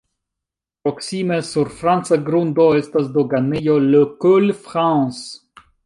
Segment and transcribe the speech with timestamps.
[0.87, 5.25] Proksime sur franca grundo estas doganejo "Le Col France".